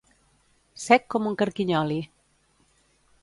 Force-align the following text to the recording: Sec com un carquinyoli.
Sec 0.83 1.05
com 1.15 1.29
un 1.31 1.37
carquinyoli. 1.43 1.99